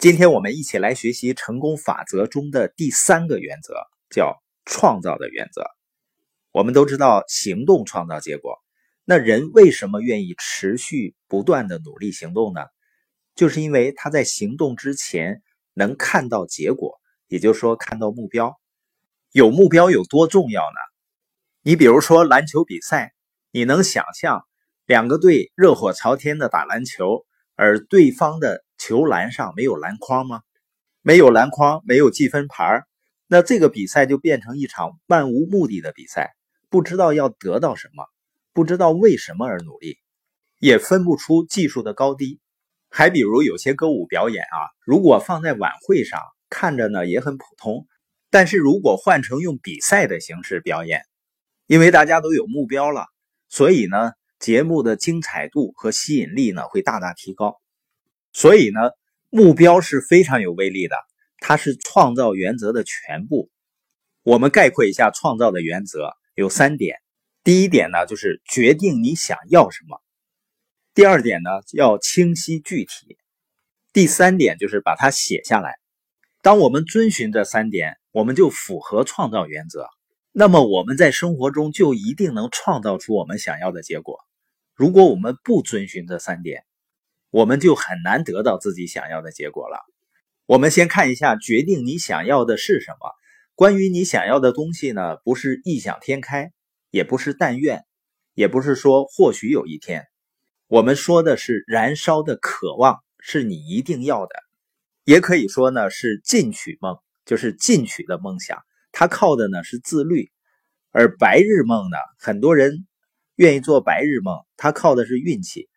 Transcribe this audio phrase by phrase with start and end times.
[0.00, 3.74] 今天我们一起来学习成功法则中的第三个原则，
[4.08, 5.62] 叫创造的原则。
[6.52, 8.56] 我们都知道，行动创造结果。
[9.04, 12.62] 那人为什么愿意持续不断的努力行动呢？
[13.34, 15.42] 就是因为他在行动之前
[15.74, 16.98] 能看到结果，
[17.28, 18.58] 也就是说看到目标。
[19.32, 20.78] 有目标有多重要呢？
[21.60, 23.12] 你比如说篮球比赛，
[23.50, 24.46] 你能想象
[24.86, 30.40] 两个队热火朝天的打篮球，而对方的球篮上没有篮筐吗？
[31.02, 32.82] 没有篮筐，没有积分牌，
[33.26, 36.30] 那这个比赛就变成一场漫无目的的比赛，
[36.70, 38.06] 不知道要得到什么，
[38.54, 39.98] 不知道为什么而努力，
[40.58, 42.40] 也分不出技术的高低。
[42.88, 46.18] 还比如有些歌舞表演啊，如果放在晚会上，
[46.48, 47.86] 看着呢也很普通，
[48.30, 51.02] 但是如果换成用比赛的形式表演，
[51.66, 53.04] 因为大家都有目标了，
[53.50, 57.60] 所以呢节目的精彩度和吸引力呢会大大提高。
[58.32, 58.80] 所以呢，
[59.28, 60.96] 目标是非常有威力的，
[61.38, 63.50] 它是创造原则的全部。
[64.22, 66.98] 我们概括一下创造的原则有三点：
[67.42, 69.96] 第一点呢，就是决定你想要什么；
[70.94, 73.16] 第二点呢，要清晰具体；
[73.92, 75.74] 第三点就是把它写下来。
[76.42, 79.86] 当我们遵循这三点，我们就符合创造原则，
[80.32, 84.18] 那么我们在生活中就一定能创造出我们想要的结果。
[84.74, 86.64] 如果我们不遵循这三点，
[87.30, 89.78] 我们就很难得到自己想要的结果了。
[90.46, 93.12] 我们先看一下，决定你想要的是什么。
[93.54, 96.50] 关于你想要的东西呢，不是异想天开，
[96.90, 97.84] 也不是但愿，
[98.34, 100.06] 也不是说或许有一天。
[100.66, 104.34] 我们说的是燃烧的渴望，是你一定要的。
[105.04, 108.58] 也可以说呢，是进取梦，就是进取的梦想。
[108.90, 110.32] 它靠的呢是自律，
[110.90, 112.88] 而白日梦呢，很多人
[113.36, 115.69] 愿意做白日梦，它靠的是运气。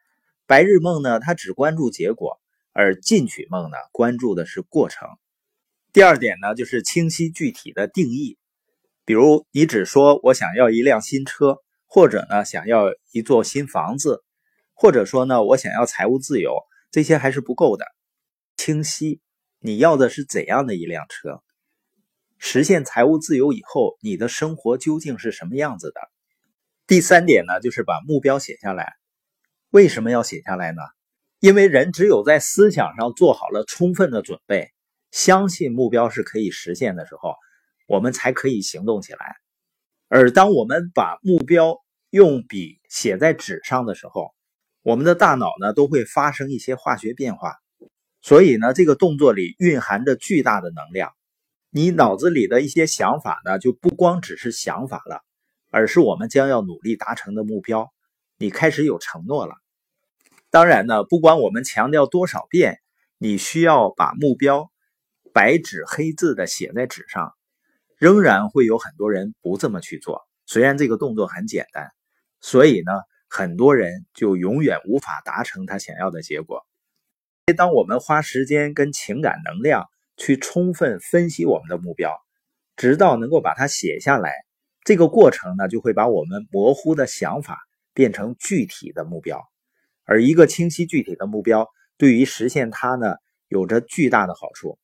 [0.45, 2.39] 白日梦呢，它只关注结果，
[2.73, 5.07] 而进取梦呢，关注的是过程。
[5.93, 8.37] 第二点呢，就是清晰具体的定义。
[9.05, 14.23] 比如，你只说我想要一辆新车，或者呢，想要一座新房子，
[14.73, 16.57] 或者说呢，我想要财务自由，
[16.91, 17.85] 这些还是不够的。
[18.57, 19.21] 清晰，
[19.59, 21.41] 你要的是怎样的一辆车？
[22.37, 26.01] 实现财务自由以后，你的生活究竟是什么样子的？
[26.85, 28.93] 第三点呢，就是把目标写下来。
[29.73, 30.83] 为什么要写下来呢？
[31.39, 34.71] 因为人只有在思想上做好了充分的准备，
[35.09, 37.33] 相信目标是可以实现的时候，
[37.87, 39.35] 我们才可以行动起来。
[40.09, 41.79] 而当我们把目标
[42.11, 44.35] 用笔写在纸上的时候，
[44.83, 47.55] 我们的大脑呢都会发生一些化学变化，
[48.21, 51.11] 所以呢，这个动作里蕴含着巨大的能量。
[51.71, 55.23] 你脑子里的一些想法呢，就不光只是想法了，
[55.71, 57.91] 而是我们将要努力达成的目标。
[58.37, 59.55] 你开始有承诺了。
[60.53, 62.77] 当然呢，不管我们强调多少遍，
[63.17, 64.69] 你需要把目标
[65.33, 67.33] 白纸黑字的写在纸上，
[67.97, 70.21] 仍然会有很多人不这么去做。
[70.45, 71.89] 虽然这个动作很简单，
[72.39, 72.91] 所以呢，
[73.27, 76.63] 很多人就永远无法达成他想要的结果。
[77.57, 79.87] 当我们花时间跟情感能量
[80.17, 82.13] 去充分分析我们的目标，
[82.75, 84.31] 直到能够把它写下来，
[84.83, 87.57] 这个过程呢，就会把我们模糊的想法
[87.95, 89.41] 变成具体的目标。
[90.05, 93.15] 而一个清晰具体的目标，对于实现它呢，
[93.47, 94.77] 有着巨大的好处。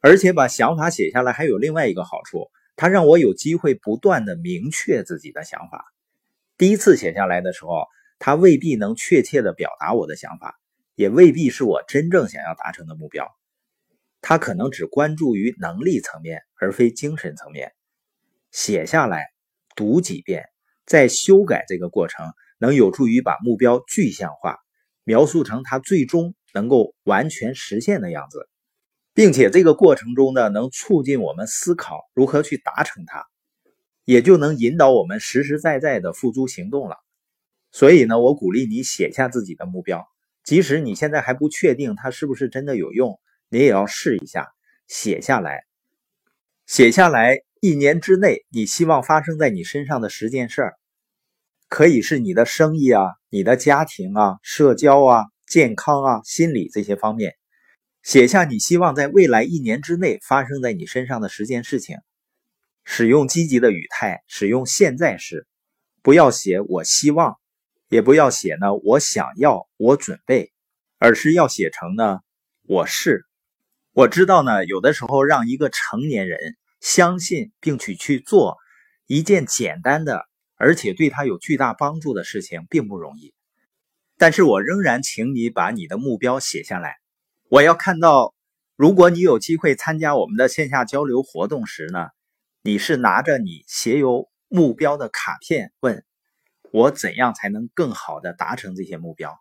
[0.00, 5.84] 而且把想法写下来，还有另外一个好处，它让我有机会不断的明确自己的想法。
[6.56, 7.84] 第一次写下来的时候，
[8.18, 10.58] 它未必能确切的表达我的想法，
[10.94, 13.28] 也未必是我真正想要达成的目标。
[14.22, 17.72] 它可能只关注于能力层面，而非精神层面。
[18.50, 19.26] 写下来，
[19.76, 20.48] 读几遍，
[20.86, 22.26] 再修改这个过程。
[22.60, 24.58] 能有助于把目标具象化，
[25.02, 28.48] 描述成它最终能够完全实现的样子，
[29.14, 33.24] 并且这个过程中呢，能促进我们思考如何去达成它，
[34.04, 36.96] 也就能引导我们实实在在的付诸行动了。
[37.72, 40.06] 所以呢，我鼓励你写下自己的目标，
[40.44, 44.48] 即使你现在还不确定它是不是真的有用，你也要试一下，
[44.86, 45.64] 写下来，
[46.66, 50.79] 写下来一年之内你希望发生在你身上的十件事儿。
[51.70, 57.36] 可以是你的生意啊，你的家庭啊，社交啊，健康啊，心理这些方面，
[58.02, 61.96] 写下你希望在未来一年之内发生在你身上的十件事情。
[62.82, 65.46] 使用积极的语态，使用现在时，
[66.02, 67.36] 不要写我希望，
[67.88, 70.50] 也不要写呢我想要，我准备，
[70.98, 72.18] 而是要写成呢
[72.66, 73.24] 我是。
[73.92, 78.56] 我知道呢，有的时候让一个成年人相信并且去做
[79.06, 80.29] 一件简单的。
[80.60, 83.32] 而且对他有巨大帮助的事情并不容易，
[84.18, 86.98] 但是我仍然请你把你的目标写下来。
[87.48, 88.34] 我要看到
[88.76, 92.08] 如果你有机会参加我们的线下交流活动时呢，
[92.62, 96.04] 你是拿着你写有目标的卡片，问
[96.70, 99.40] 我怎样才能更好的达成这些目标？